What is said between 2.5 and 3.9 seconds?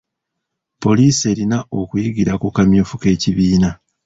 kamyufu k'ebibiina.